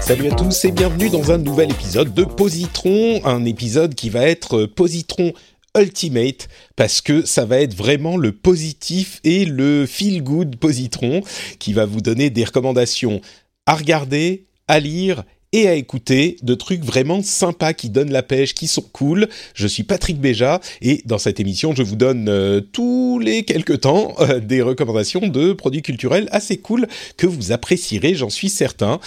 [0.00, 4.22] Salut à tous et bienvenue dans un nouvel épisode de Positron, un épisode qui va
[4.22, 5.32] être Positron
[5.76, 11.22] Ultimate parce que ça va être vraiment le positif et le feel good Positron
[11.58, 13.20] qui va vous donner des recommandations
[13.66, 15.24] à regarder, à lire
[15.56, 19.26] et à écouter de trucs vraiment sympas qui donnent la pêche, qui sont cool.
[19.54, 23.80] Je suis Patrick Béja et dans cette émission, je vous donne euh, tous les quelques
[23.80, 29.00] temps euh, des recommandations de produits culturels assez cool que vous apprécierez, j'en suis certain.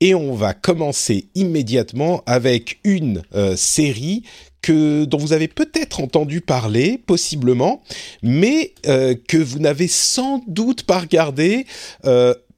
[0.00, 4.24] Et on va commencer immédiatement avec une euh, série
[4.60, 7.82] que dont vous avez peut-être entendu parler, possiblement,
[8.22, 11.64] mais que vous n'avez sans doute pas regardé.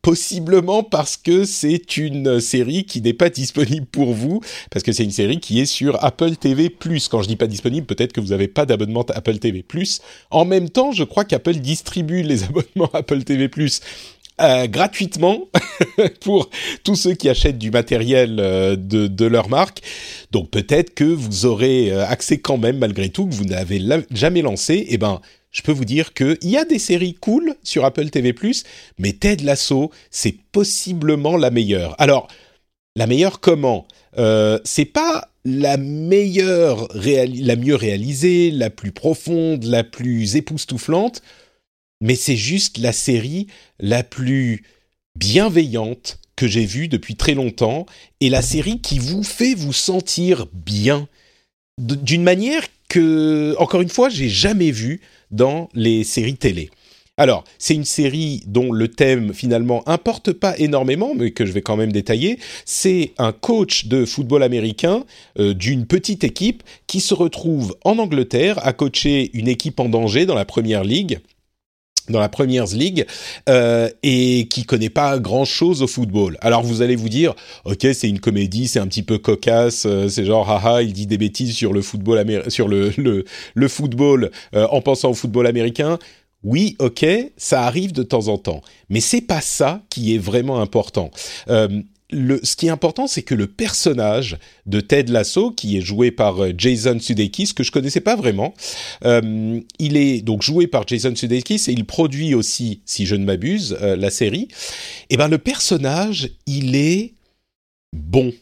[0.02, 5.04] Possiblement parce que c'est une série qui n'est pas disponible pour vous, parce que c'est
[5.04, 6.74] une série qui est sur Apple TV+.
[7.10, 9.64] Quand je dis pas disponible, peut-être que vous n'avez pas d'abonnement Apple TV+.
[10.30, 13.48] En même temps, je crois qu'Apple distribue les abonnements Apple TV+.
[14.40, 15.50] Euh, gratuitement
[16.20, 16.48] pour
[16.82, 19.82] tous ceux qui achètent du matériel euh, de, de, leur marque.
[20.30, 24.40] Donc peut-être que vous aurez euh, accès quand même malgré tout, que vous n'avez jamais
[24.40, 24.86] lancé.
[24.88, 28.34] Eh ben, je peux vous dire qu'il y a des séries cool sur Apple TV+,
[28.98, 31.94] mais Ted Lasso, c'est possiblement la meilleure.
[31.98, 32.28] Alors,
[32.96, 33.86] la meilleure comment?
[34.18, 41.22] Euh, C'est pas la meilleure, la mieux réalisée, la plus profonde, la plus époustouflante
[42.00, 43.46] mais c'est juste la série
[43.78, 44.64] la plus
[45.16, 47.86] bienveillante que j'ai vue depuis très longtemps
[48.20, 51.08] et la série qui vous fait vous sentir bien.
[51.78, 55.00] D'une manière que, encore une fois, j'ai jamais vue
[55.30, 56.70] dans les séries télé.
[57.20, 61.60] Alors, c'est une série dont le thème finalement importe pas énormément, mais que je vais
[61.60, 62.38] quand même détailler.
[62.64, 65.04] C'est un coach de football américain
[65.38, 70.24] euh, d'une petite équipe qui se retrouve en Angleterre à coacher une équipe en danger
[70.24, 71.20] dans la première ligue
[72.08, 73.06] dans la Première League
[73.48, 76.36] euh, et qui connaît pas grand chose au football.
[76.40, 77.34] Alors vous allez vous dire,
[77.64, 81.06] ok, c'est une comédie, c'est un petit peu cocasse, euh, c'est genre haha, il dit
[81.06, 83.24] des bêtises sur le football sur le le,
[83.54, 85.98] le football euh, en pensant au football américain.
[86.42, 87.04] Oui, ok,
[87.36, 91.10] ça arrive de temps en temps, mais c'est pas ça qui est vraiment important.
[92.12, 96.42] Ce qui est important, c'est que le personnage de Ted Lasso, qui est joué par
[96.42, 98.54] euh, Jason Sudeikis, que je connaissais pas vraiment,
[99.04, 103.24] euh, il est donc joué par Jason Sudeikis et il produit aussi, si je ne
[103.24, 104.48] m'abuse, euh, la série.
[105.08, 107.14] Et eh ben le personnage, il est
[107.92, 108.32] bon.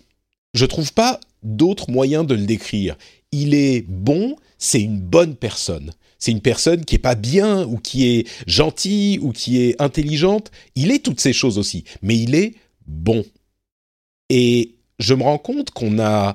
[0.54, 2.96] Je trouve pas d'autre moyen de le décrire.
[3.32, 5.92] Il est bon, c'est une bonne personne.
[6.18, 10.50] C'est une personne qui est pas bien ou qui est gentille ou qui est intelligente.
[10.74, 12.54] Il est toutes ces choses aussi, mais il est
[12.86, 13.24] bon.
[14.30, 16.34] Et je me rends compte qu'on n'a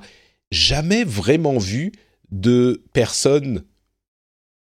[0.50, 1.92] jamais vraiment vu
[2.30, 3.64] de personnes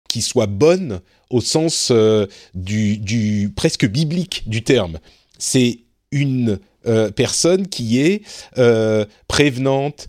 [0.08, 1.00] qui soient bonnes
[1.30, 4.98] au sens euh, du, presque biblique du terme.
[5.38, 5.80] C'est
[6.10, 8.22] une euh, personne qui est
[8.56, 10.08] euh, prévenante,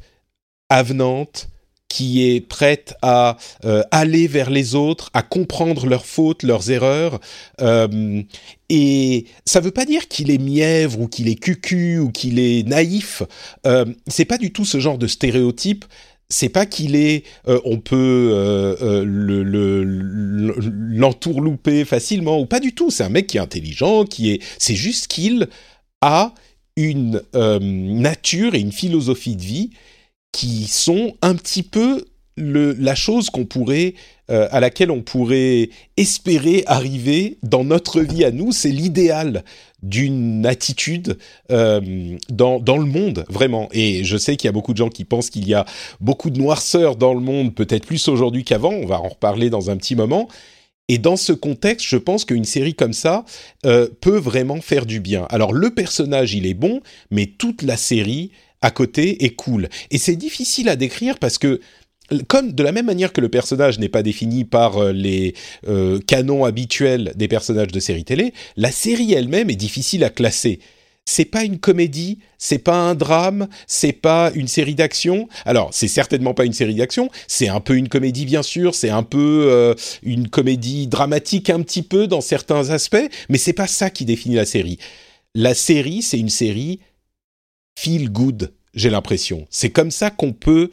[0.69, 1.49] avenante,
[1.89, 3.35] qui est prête à
[3.65, 7.19] euh, aller vers les autres, à comprendre leurs fautes, leurs erreurs.
[7.61, 8.21] Euh,
[8.69, 12.39] et ça ne veut pas dire qu'il est mièvre ou qu'il est cucu ou qu'il
[12.39, 13.23] est naïf.
[13.65, 15.83] Euh, c'est pas du tout ce genre de stéréotype.
[16.29, 22.91] C'est pas qu'il est, euh, on peut le, l'entourlouper facilement ou pas du tout.
[22.91, 24.43] C'est un mec qui est intelligent, qui est.
[24.59, 25.49] C'est juste qu'il
[26.01, 26.35] a
[26.75, 29.71] une nature et une philosophie de vie
[30.31, 32.05] qui sont un petit peu
[32.37, 33.95] la chose qu'on pourrait
[34.29, 39.43] euh, à laquelle on pourrait espérer arriver dans notre vie à nous, c'est l'idéal
[39.81, 41.17] d'une attitude
[41.51, 43.69] euh, dans, dans le monde, vraiment.
[43.71, 45.65] Et je sais qu'il y a beaucoup de gens qui pensent qu'il y a
[45.99, 49.69] beaucoup de noirceur dans le monde, peut-être plus aujourd'hui qu'avant, on va en reparler dans
[49.69, 50.27] un petit moment.
[50.89, 53.23] Et dans ce contexte, je pense qu'une série comme ça
[53.65, 55.27] euh, peut vraiment faire du bien.
[55.29, 56.81] Alors le personnage, il est bon,
[57.11, 59.69] mais toute la série à côté est cool.
[59.91, 61.59] Et c'est difficile à décrire parce que
[62.27, 65.35] comme de la même manière que le personnage n'est pas défini par euh, les
[65.67, 70.59] euh, canons habituels des personnages de séries télé, la série elle-même est difficile à classer.
[71.05, 75.27] c'est pas une comédie, c'est pas un drame, c'est pas une série d'action.
[75.45, 78.89] Alors, c'est certainement pas une série d'action, c'est un peu une comédie bien sûr, c'est
[78.89, 79.73] un peu euh,
[80.03, 84.35] une comédie dramatique un petit peu dans certains aspects, mais c'est pas ça qui définit
[84.35, 84.77] la série.
[85.35, 86.79] La série, c'est une série
[87.79, 89.47] feel good, j'ai l'impression.
[89.49, 90.69] C'est comme ça qu'on peut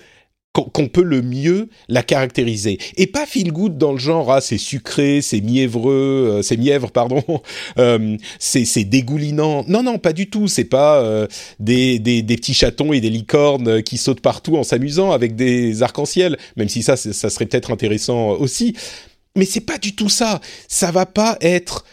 [0.52, 2.78] qu'on peut le mieux la caractériser.
[2.96, 6.90] Et pas feel good dans le genre ah c'est sucré c'est mièvreux euh, c'est mièvre
[6.90, 7.22] pardon
[7.78, 9.64] euh, c'est dégoulinant.
[9.68, 10.48] Non non pas du tout.
[10.48, 11.26] C'est pas euh,
[11.60, 15.82] des, des, des petits chatons et des licornes qui sautent partout en s'amusant avec des
[15.82, 18.74] arcs-en-ciel même si ça ça serait peut-être intéressant aussi.
[19.36, 20.40] Mais c'est pas du tout ça.
[20.68, 21.84] Ça va pas être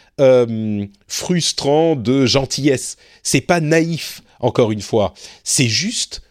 [1.07, 2.95] frustrant de gentillesse.
[3.21, 5.13] C'est pas naïf encore une fois
[5.43, 6.21] c'est juste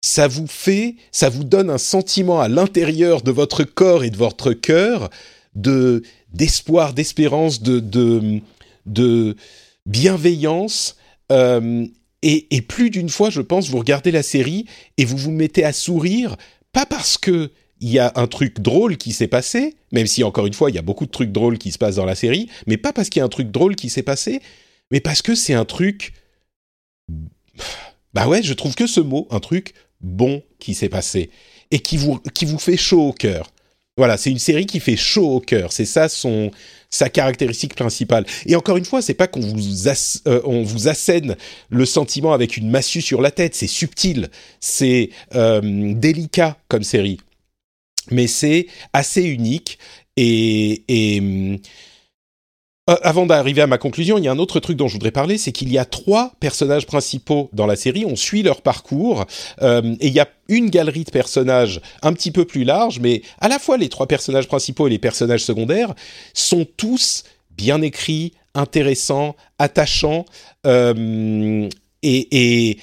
[0.00, 4.16] ça vous fait, ça vous donne un sentiment à l'intérieur de votre corps et de
[4.16, 5.10] votre cœur
[5.54, 7.80] de d'espoir, d'espérance, de,
[8.86, 9.36] de,
[9.86, 10.96] bienveillance.
[11.32, 11.86] Euh,
[12.22, 14.66] et, et, plus d'une fois, je pense, vous regardez la série
[14.98, 16.36] et vous vous mettez à sourire,
[16.72, 17.50] pas parce que
[17.80, 20.74] il y a un truc drôle qui s'est passé, même si encore une fois, il
[20.74, 23.08] y a beaucoup de trucs drôles qui se passent dans la série, mais pas parce
[23.08, 24.42] qu'il y a un truc drôle qui s'est passé,
[24.90, 26.12] mais parce que c'est un truc.
[28.14, 31.30] Bah ouais, je trouve que ce mot, un truc bon qui s'est passé
[31.70, 32.20] et qui vous,
[32.58, 33.50] fait chaud au cœur.
[33.96, 35.72] Voilà, c'est une série qui fait chaud au cœur.
[35.72, 36.50] C'est ça son
[36.88, 38.24] sa caractéristique principale.
[38.46, 41.36] Et encore une fois, c'est pas qu'on vous euh, assène
[41.68, 43.54] le sentiment avec une massue sur la tête.
[43.54, 47.18] C'est subtil, c'est euh, délicat comme série,
[48.10, 49.78] mais c'est assez unique
[50.16, 50.82] et
[52.88, 55.10] euh, avant d'arriver à ma conclusion, il y a un autre truc dont je voudrais
[55.10, 58.06] parler, c'est qu'il y a trois personnages principaux dans la série.
[58.06, 59.26] On suit leur parcours
[59.60, 63.22] euh, et il y a une galerie de personnages un petit peu plus large, mais
[63.40, 65.94] à la fois les trois personnages principaux et les personnages secondaires
[66.32, 70.24] sont tous bien écrits, intéressants, attachants
[70.66, 71.68] euh,
[72.02, 72.78] et,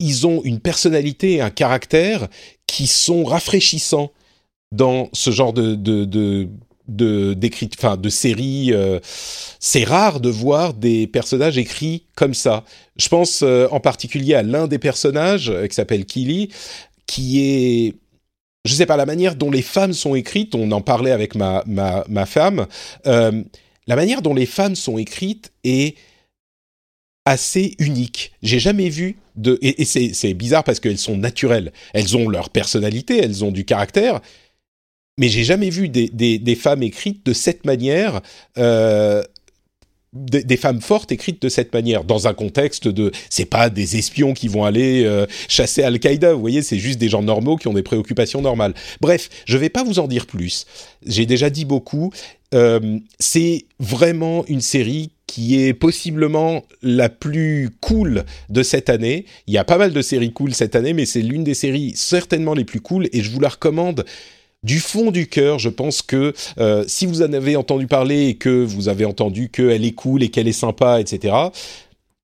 [0.00, 2.26] ils ont une personnalité et un caractère
[2.66, 4.10] qui sont rafraîchissants
[4.72, 5.76] dans ce genre de
[6.88, 7.36] de
[7.78, 8.72] enfin de séries.
[8.72, 9.00] Euh,
[9.58, 12.64] c'est rare de voir des personnages écrits comme ça.
[12.96, 16.50] Je pense euh, en particulier à l'un des personnages euh, qui s'appelle Killy,
[17.06, 17.94] qui est
[18.64, 20.54] je sais pas la manière dont les femmes sont écrites.
[20.54, 22.66] On en parlait avec ma ma, ma femme.
[23.04, 25.96] la manière dont les femmes sont écrites est
[27.26, 28.32] assez unique.
[28.42, 31.72] J'ai jamais vu de et, et c'est bizarre parce qu'elles sont naturelles.
[31.92, 34.20] Elles ont leur personnalité, elles ont du caractère,
[35.18, 38.20] mais j'ai jamais vu des, femmes écrites de cette manière.
[38.58, 39.22] Euh,
[40.12, 44.32] des, femmes fortes écrites de cette manière dans un contexte de c'est pas des espions
[44.32, 47.72] qui vont aller euh, chasser Al-Qaïda vous voyez c'est juste des gens normaux qui ont
[47.72, 50.66] des préoccupations normales bref je vais pas vous en dire plus
[51.04, 52.12] j'ai déjà dit beaucoup
[52.54, 59.24] euh, c'est vraiment une série qui est possiblement la plus cool de cette année.
[59.48, 61.92] Il y a pas mal de séries cool cette année, mais c'est l'une des séries
[61.96, 64.04] certainement les plus cool et je vous la recommande
[64.64, 68.36] du fond du cœur, je pense que euh, si vous en avez entendu parler et
[68.36, 71.34] que vous avez entendu qu'elle est cool et qu'elle est sympa, etc.,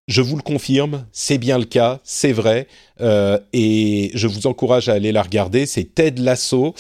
[0.09, 2.67] je vous le confirme, c'est bien le cas, c'est vrai,
[3.01, 5.67] euh, et je vous encourage à aller la regarder.
[5.67, 6.75] C'est Ted Lasso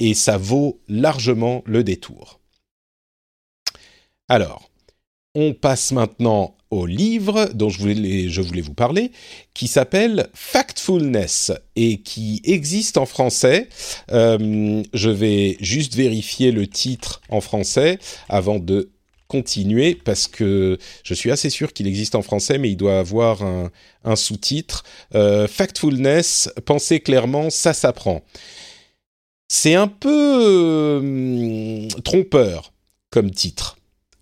[0.00, 2.40] et ça vaut largement le détour.
[4.28, 4.68] Alors,
[5.36, 9.12] on passe maintenant au livre dont je voulais, je voulais vous parler,
[9.52, 13.68] qui s'appelle Factfulness et qui existe en français.
[14.10, 17.98] Euh, je vais juste vérifier le titre en français
[18.30, 18.90] avant de
[19.28, 23.42] continuer parce que je suis assez sûr qu'il existe en français, mais il doit avoir
[23.42, 24.82] un, sous-titre.
[25.14, 28.22] Euh, Factfulness, pensez clairement, ça s'apprend.
[29.48, 32.72] C'est un peu euh, trompeur
[33.10, 33.76] comme titre.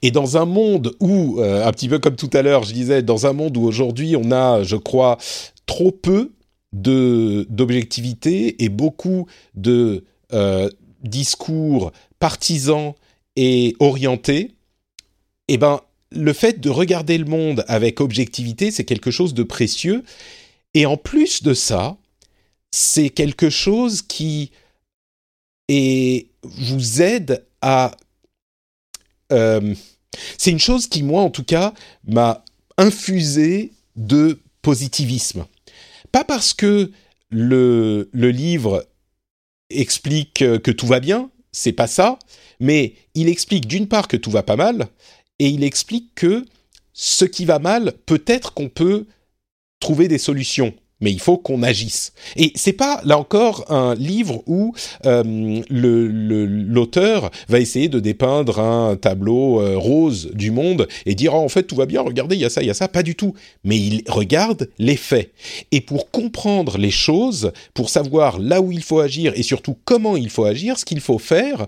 [0.02, 3.02] Et dans un monde où, euh, un petit peu comme tout à l'heure, je disais,
[3.02, 5.18] dans un monde où aujourd'hui on a, je crois,
[5.66, 6.32] trop peu
[6.72, 10.68] d'objectivité et beaucoup de euh,
[11.02, 12.94] discours partisans
[13.36, 14.52] et orientés,
[15.48, 15.80] eh ben
[16.14, 20.04] le fait de regarder le monde avec objectivité, c'est quelque chose de précieux.
[20.74, 21.96] Et en plus de ça,
[22.70, 24.50] c'est quelque chose qui
[25.68, 27.96] est, vous aide à...
[29.32, 29.74] Euh,
[30.38, 31.72] c'est une chose qui, moi, en tout cas,
[32.06, 32.44] m'a
[32.76, 35.46] infusé de positivisme.
[36.10, 36.90] Pas parce que
[37.30, 38.86] le, le livre
[39.70, 42.18] explique que tout va bien, c'est pas ça,
[42.60, 44.88] mais il explique d'une part que tout va pas mal,
[45.42, 46.44] et il explique que
[46.92, 49.06] ce qui va mal, peut-être qu'on peut
[49.80, 50.72] trouver des solutions
[51.02, 52.12] mais il faut qu'on agisse.
[52.36, 54.72] Et c'est pas là encore un livre où
[55.04, 61.38] euh, l'auteur va essayer de dépeindre un tableau euh, rose du monde et dire oh,
[61.38, 63.02] en fait tout va bien, regardez il y a ça, il y a ça, pas
[63.02, 63.34] du tout.
[63.64, 65.32] Mais il regarde les faits.
[65.72, 70.16] Et pour comprendre les choses, pour savoir là où il faut agir et surtout comment
[70.16, 71.66] il faut agir, ce qu'il faut faire,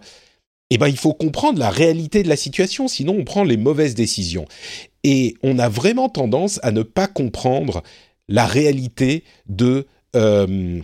[0.70, 3.94] eh ben, il faut comprendre la réalité de la situation, sinon on prend les mauvaises
[3.94, 4.46] décisions.
[5.02, 7.82] Et on a vraiment tendance à ne pas comprendre
[8.28, 10.80] la réalité de euh,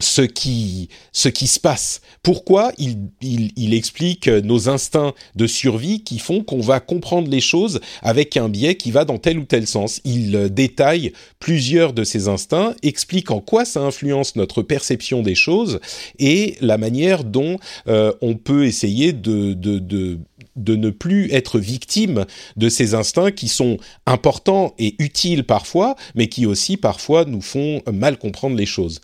[0.00, 2.00] ce qui, ce qui se passe.
[2.22, 7.80] Pourquoi il, il, explique nos instincts de survie qui font qu'on va comprendre les choses
[8.02, 10.00] avec un biais qui va dans tel ou tel sens.
[10.04, 15.80] Il détaille plusieurs de ces instincts, explique en quoi ça influence notre perception des choses
[16.18, 20.18] et la manière dont euh, on peut essayer de, de, de
[20.56, 26.28] de ne plus être victime de ces instincts qui sont importants et utiles parfois, mais
[26.28, 29.00] qui aussi parfois nous font mal comprendre les choses.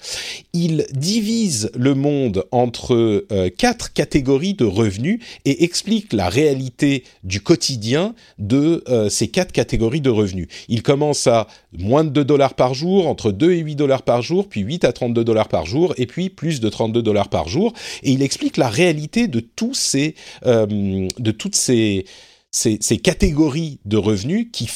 [0.53, 7.41] Il divise le monde entre euh, quatre catégories de revenus et explique la réalité du
[7.41, 10.49] quotidien de euh, ces quatre catégories de revenus.
[10.69, 14.23] Il commence à moins de 2 dollars par jour, entre 2 et 8 dollars par
[14.23, 17.49] jour, puis 8 à 32 dollars par jour, et puis plus de 32 dollars par
[17.49, 17.73] jour.
[18.03, 20.15] Et il explique la réalité de tous ces,
[20.47, 21.09] euh,
[21.41, 22.05] toutes ces,
[22.53, 24.69] ces, catégories de revenus qui,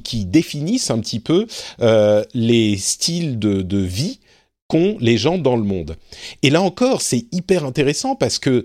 [0.00, 1.46] qui, définissent un petit peu
[1.80, 4.18] euh, les styles de, de vie
[4.66, 5.96] qu'ont les gens dans le monde.
[6.42, 8.64] Et là encore, c'est hyper intéressant parce que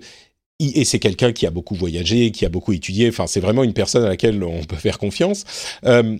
[0.60, 3.08] et c'est quelqu'un qui a beaucoup voyagé, qui a beaucoup étudié.
[3.08, 5.44] Enfin, c'est vraiment une personne à laquelle on peut faire confiance.
[5.84, 6.16] Euh,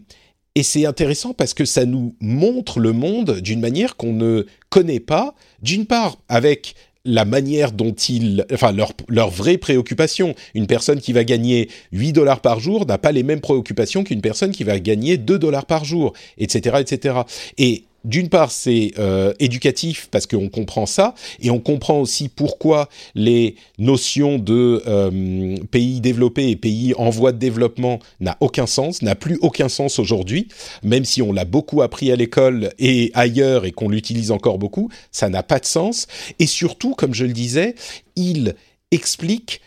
[0.57, 5.01] et c'est intéressant parce que ça nous montre le monde d'une manière qu'on ne connaît
[5.01, 5.35] pas.
[5.63, 10.35] D'une part, avec la manière dont ils, enfin leur, leur vraie préoccupation.
[10.55, 14.21] Une personne qui va gagner 8 dollars par jour n'a pas les mêmes préoccupations qu'une
[14.21, 17.21] personne qui va gagner 2 dollars par jour, etc., etc.
[17.59, 22.89] Et d'une part, c'est euh, éducatif parce qu'on comprend ça, et on comprend aussi pourquoi
[23.15, 29.03] les notions de euh, pays développés et pays en voie de développement n'a aucun sens,
[29.03, 30.49] n'a plus aucun sens aujourd'hui,
[30.83, 34.91] même si on l'a beaucoup appris à l'école et ailleurs et qu'on l'utilise encore beaucoup,
[35.11, 36.07] ça n'a pas de sens.
[36.39, 37.75] Et surtout, comme je le disais,
[38.17, 38.55] il
[38.91, 39.61] explique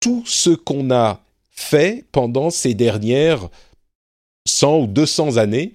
[0.00, 1.20] tout ce qu'on a
[1.50, 3.48] fait pendant ces dernières
[4.46, 5.74] 100 ou 200 années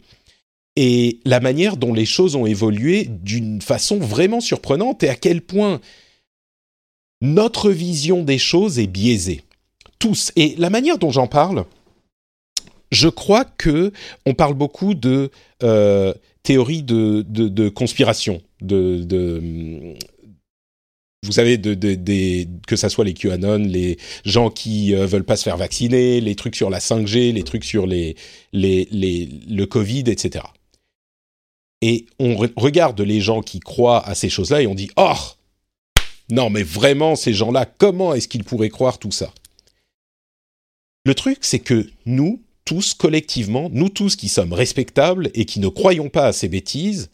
[0.79, 5.41] et la manière dont les choses ont évolué d'une façon vraiment surprenante et à quel
[5.41, 5.81] point
[7.19, 9.41] notre vision des choses est biaisée.
[9.98, 10.31] Tous.
[10.36, 11.65] Et la manière dont j'en parle,
[12.91, 13.91] je crois que
[14.27, 15.31] on parle beaucoup de
[15.63, 19.96] euh, théories de, conspiration, de,
[21.24, 21.60] vous savez,
[22.67, 26.36] que ça soit les QAnon, les gens qui euh, veulent pas se faire vacciner, les
[26.36, 30.43] trucs sur la 5G, les trucs sur le Covid, etc.
[31.81, 35.13] Et on regarde les gens qui croient à ces choses-là et on dit Oh
[36.29, 39.31] Non, mais vraiment, ces gens-là, comment est-ce qu'ils pourraient croire tout ça?
[41.05, 45.69] Le truc, c'est que nous, tous collectivement, nous tous qui sommes respectables et qui ne
[45.69, 47.10] croyons pas à ces bêtises,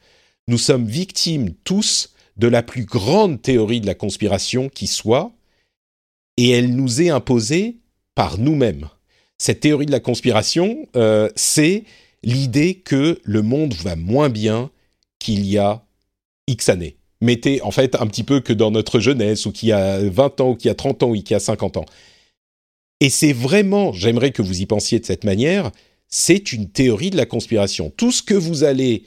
[0.47, 5.31] nous sommes victimes tous de la plus grande théorie de la conspiration qui soit,
[6.37, 7.77] et elle nous est imposée
[8.15, 8.89] par nous-mêmes.
[9.37, 11.83] Cette théorie de la conspiration, euh, c'est
[12.23, 14.71] l'idée que le monde va moins bien
[15.19, 15.85] qu'il y a
[16.47, 19.99] X années, mettez en fait un petit peu que dans notre jeunesse, ou qui a
[19.99, 21.85] 20 ans, ou qui a 30 ans, ou qui a 50 ans.
[22.99, 25.71] Et c'est vraiment, j'aimerais que vous y pensiez de cette manière,
[26.07, 27.91] c'est une théorie de la conspiration.
[27.95, 29.03] Tout ce que vous allez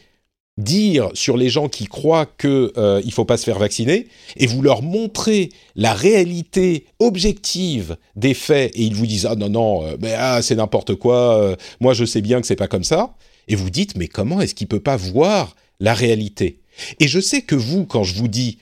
[0.58, 4.46] dire sur les gens qui croient qu'il euh, ne faut pas se faire vacciner et
[4.46, 9.84] vous leur montrez la réalité objective des faits et ils vous disent ah non non
[9.84, 12.84] euh, mais ah, c'est n'importe quoi euh, moi je sais bien que c'est pas comme
[12.84, 13.14] ça
[13.48, 16.60] et vous dites mais comment est-ce qu'il peut pas voir la réalité?
[17.00, 18.58] Et je sais que vous quand je vous dis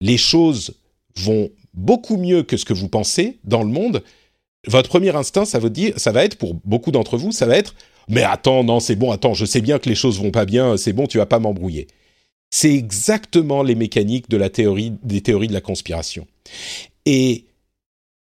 [0.00, 0.76] les choses
[1.16, 4.04] vont beaucoup mieux que ce que vous pensez dans le monde
[4.68, 7.56] votre premier instinct ça veut dire ça va être pour beaucoup d'entre vous ça va
[7.56, 7.74] être
[8.08, 10.76] mais attends, non, c'est bon, attends, je sais bien que les choses vont pas bien,
[10.76, 11.88] c'est bon, tu vas pas m'embrouiller.
[12.50, 16.26] C'est exactement les mécaniques de la théorie, des théories de la conspiration.
[17.06, 17.46] Et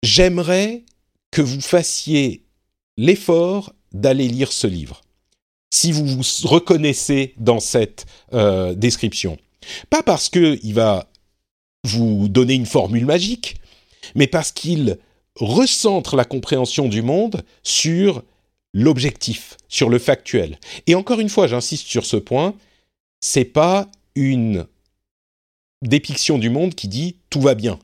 [0.01, 0.83] j'aimerais
[1.31, 2.43] que vous fassiez
[2.97, 5.01] l'effort d'aller lire ce livre.
[5.73, 9.37] Si vous vous reconnaissez dans cette euh, description.
[9.89, 11.09] Pas parce qu'il va
[11.83, 13.55] vous donner une formule magique,
[14.15, 14.99] mais parce qu'il
[15.35, 18.23] recentre la compréhension du monde sur
[18.73, 20.57] l'objectif, sur le factuel.
[20.87, 22.55] Et encore une fois, j'insiste sur ce point,
[23.19, 24.65] c'est pas une
[25.81, 27.79] dépiction du monde qui dit tout va bien.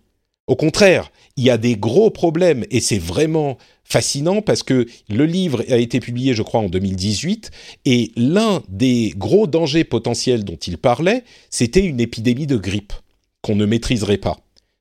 [0.48, 5.26] Au contraire, il y a des gros problèmes et c'est vraiment fascinant parce que le
[5.26, 7.52] livre a été publié, je crois, en 2018
[7.86, 12.94] et l'un des gros dangers potentiels dont il parlait, c'était une épidémie de grippe
[13.42, 14.40] qu'on ne maîtriserait pas.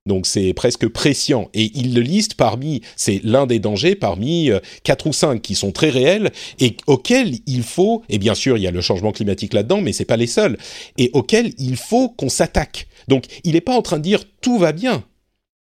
[0.09, 1.49] Donc c'est presque prescient.
[1.55, 5.55] Et il le liste parmi, c'est l'un des dangers parmi euh, quatre ou cinq qui
[5.55, 9.13] sont très réels et auxquels il faut, et bien sûr il y a le changement
[9.13, 10.59] climatique là-dedans, mais c'est pas les seuls,
[10.97, 12.89] et auxquels il faut qu'on s'attaque.
[13.07, 15.05] Donc il n'est pas en train de dire tout va bien.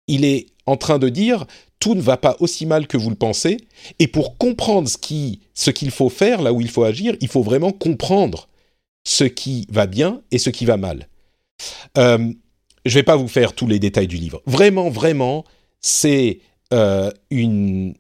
[0.07, 1.45] Il est en train de dire
[1.79, 3.57] tout ne va pas aussi mal que vous le pensez.
[3.99, 4.97] Et pour comprendre ce
[5.53, 8.47] ce qu'il faut faire, là où il faut agir, il faut vraiment comprendre
[9.03, 11.07] ce qui va bien et ce qui va mal.
[11.97, 12.33] Euh,
[12.85, 14.41] je vais pas vous faire tous les détails du livre.
[14.45, 15.45] Vraiment, vraiment,
[15.79, 16.39] c'est
[16.73, 17.95] euh, une,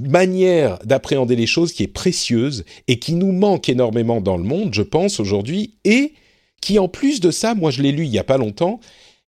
[0.00, 4.72] manière d'appréhender les choses qui est précieuse et qui nous manque énormément dans le monde,
[4.74, 6.14] je pense, aujourd'hui, et
[6.60, 8.78] qui, en plus de ça, moi je l'ai lu il y a pas longtemps,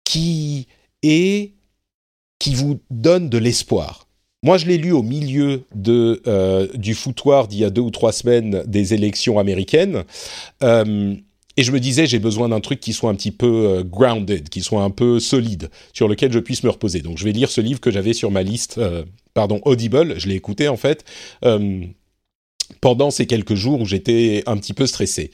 [0.04, 0.68] qui
[1.02, 1.52] est
[2.38, 4.06] qui vous donne de l'espoir.
[4.42, 8.12] Moi, je l'ai lu au milieu euh, du foutoir d'il y a deux ou trois
[8.12, 10.04] semaines des élections américaines.
[10.62, 11.16] Euh,
[11.56, 14.48] et je me disais, j'ai besoin d'un truc qui soit un petit peu euh, grounded,
[14.48, 17.00] qui soit un peu solide, sur lequel je puisse me reposer.
[17.00, 20.28] Donc je vais lire ce livre que j'avais sur ma liste, euh, pardon, Audible, je
[20.28, 21.04] l'ai écouté en fait,
[21.44, 21.84] euh,
[22.80, 25.30] pendant ces quelques jours où j'étais un petit peu stressé.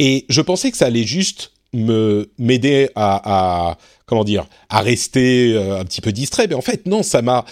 [0.00, 5.84] Et je pensais que ça allait juste me m'aider à, comment dire, à rester un
[5.84, 6.46] petit peu distrait.
[6.48, 7.44] Mais en fait, non, ça m'a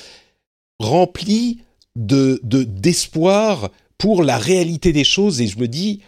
[0.79, 1.61] rempli
[1.97, 5.41] de d'espoir pour la réalité des choses.
[5.41, 6.01] Et je me dis,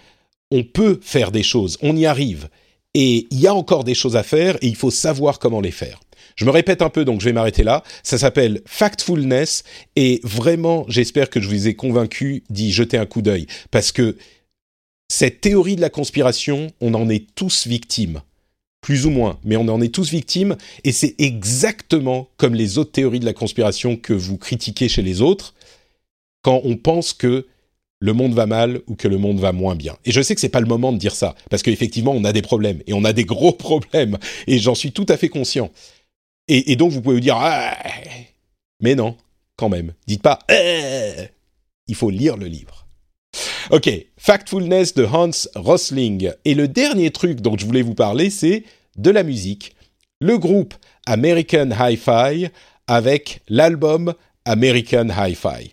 [0.52, 2.48] on peut faire des choses, on y arrive.
[2.94, 5.70] Et il y a encore des choses à faire et il faut savoir comment les
[5.70, 5.98] faire.
[6.36, 7.82] Je me répète un peu, donc je vais m'arrêter là.
[8.02, 9.64] Ça s'appelle Factfulness
[9.96, 14.16] et vraiment, j'espère que je vous ai convaincu d'y jeter un coup d'œil parce que
[15.08, 18.20] cette théorie de la conspiration, on en est tous victimes.
[18.82, 22.92] Plus ou moins, mais on en est tous victimes et c'est exactement comme les autres
[22.92, 25.54] théories de la conspiration que vous critiquez chez les autres
[26.42, 27.46] quand on pense que
[28.02, 29.96] le monde va mal ou que le monde va moins bien.
[30.04, 32.32] Et je sais que c'est pas le moment de dire ça parce qu'effectivement on a
[32.32, 35.70] des problèmes et on a des gros problèmes et j'en suis tout à fait conscient.
[36.48, 37.76] Et, donc vous pouvez vous dire ah,
[38.80, 39.16] mais non,
[39.56, 39.94] quand même.
[40.08, 41.28] Dites pas eh,
[41.86, 42.88] il faut lire le livre.
[43.70, 46.32] Ok, Factfulness de Hans Rosling.
[46.44, 48.64] Et le dernier truc dont je voulais vous parler, c'est
[48.96, 49.76] de la musique.
[50.20, 50.74] Le groupe
[51.06, 52.48] American Hi-Fi
[52.88, 54.12] avec l'album
[54.44, 55.72] American Hi-Fi.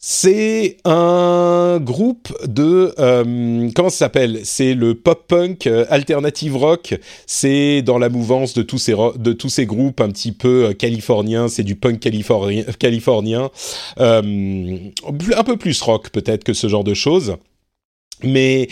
[0.00, 4.42] C'est un groupe de euh, comment ça s'appelle?
[4.44, 6.94] C'est le pop punk euh, alternative rock.
[7.26, 10.72] C'est dans la mouvance de tous ces de tous ces groupes un petit peu euh,
[10.72, 11.48] californiens.
[11.48, 13.50] C'est du punk californien, californien
[13.98, 14.22] un
[15.44, 17.34] peu plus rock peut-être que ce genre de choses.
[18.22, 18.68] Mais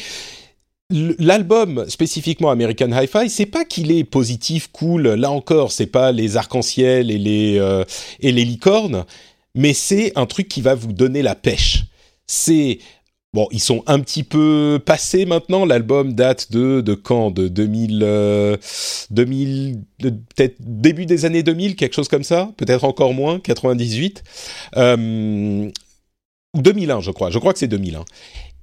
[1.18, 5.08] L'album spécifiquement American Hi-Fi, c'est pas qu'il est positif, cool.
[5.08, 7.60] Là encore, c'est pas les arcs-en-ciel et les
[8.20, 9.04] et les licornes
[9.56, 11.84] mais c'est un truc qui va vous donner la pêche.
[12.28, 12.78] C'est
[13.36, 15.66] Bon, ils sont un petit peu passés maintenant.
[15.66, 17.30] L'album date de, de quand?
[17.30, 17.98] De 2000,
[19.10, 22.50] 2000 euh, peut-être début des années 2000, quelque chose comme ça.
[22.56, 24.24] Peut-être encore moins, 98.
[24.76, 25.70] Euh,
[26.54, 27.30] ou 2001, je crois.
[27.30, 28.06] Je crois que c'est 2001.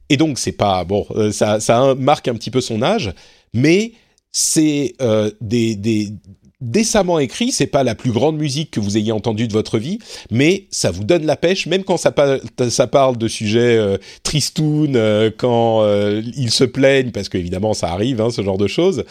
[0.10, 0.84] Et donc, c'est pas...
[0.86, 3.14] Bon, euh, ça, marque un petit peu son âge,
[3.54, 3.92] mais
[4.32, 4.96] c'est
[5.40, 6.14] des, des
[6.64, 10.00] décemment écrit, c'est pas la plus grande musique que vous ayez entendue de votre vie,
[10.32, 15.30] mais ça vous donne la pêche, même quand ça, parle de sujets euh, tristounes, euh,
[15.36, 19.04] quand euh, ils se plaignent, parce qu'évidemment ça arrive, hein, ce genre de choses.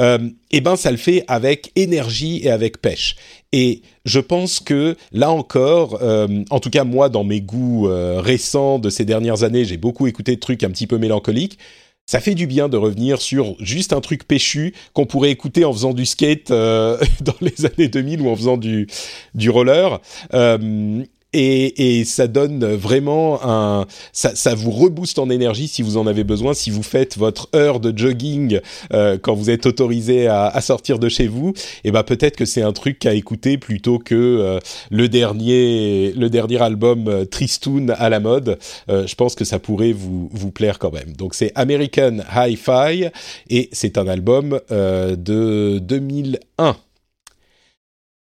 [0.00, 0.18] Euh,
[0.50, 3.16] et ben ça le fait avec énergie et avec pêche.
[3.52, 8.90] Et je pense que là encore, en tout cas moi dans mes goûts récents de
[8.90, 11.58] ces dernières années, j'ai beaucoup écouté de trucs un petit peu mélancoliques
[12.06, 15.72] ça fait du bien de revenir sur juste un truc péchu qu'on pourrait écouter en
[15.72, 18.86] faisant du skate euh, dans les années 2000 ou en faisant du,
[19.34, 20.00] du roller.
[20.34, 26.06] Euh, et, et, ça donne vraiment un, ça, vous rebooste en énergie si vous en
[26.06, 26.54] avez besoin.
[26.54, 28.60] Si vous faites votre heure de jogging
[28.92, 32.44] euh, quand vous êtes autorisé à, à, sortir de chez vous, et ben peut-être que
[32.44, 37.90] c'est un truc à écouter plutôt que euh, le dernier, le dernier album euh, Tristoun
[37.90, 38.58] à la mode.
[38.88, 41.12] Euh, je pense que ça pourrait vous vous plaire quand même.
[41.16, 43.08] Donc c'est American Hi-Fi
[43.50, 46.76] et c'est un album de 2001.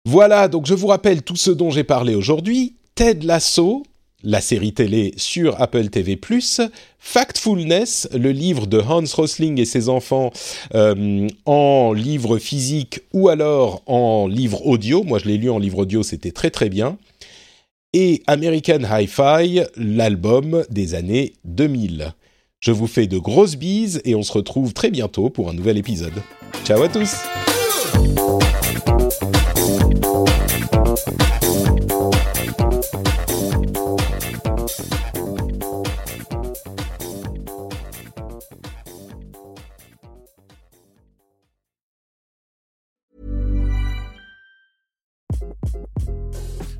[0.05, 2.78] Voilà, donc je vous rappelle tout ce dont j'ai parlé aujourd'hui.
[2.99, 3.83] Ted Lasso,
[4.25, 6.19] la série télé sur Apple TV+,
[6.99, 10.33] Factfulness, le livre de Hans Rosling et ses enfants
[10.75, 15.03] euh, en livre physique ou alors en livre audio.
[15.05, 16.97] Moi, je l'ai lu en livre audio, c'était très très bien.
[17.93, 22.13] Et American Hi-Fi, l'album des années 2000.
[22.59, 25.77] Je vous fais de grosses bises et on se retrouve très bientôt pour un nouvel
[25.77, 26.21] épisode.
[26.65, 27.15] Ciao à tous